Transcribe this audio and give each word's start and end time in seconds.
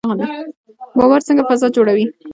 باور 0.97 1.21
څنګه 1.27 1.41
فضا 1.49 1.67
جوړوي؟ 1.75 2.05